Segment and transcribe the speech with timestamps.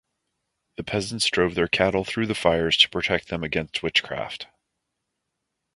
[0.77, 4.47] The peasants drove their cattle through the fires to protect them against witchcraft.